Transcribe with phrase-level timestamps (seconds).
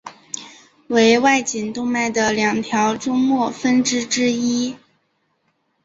[0.87, 4.75] 为外颈动脉的两条终末分支之一。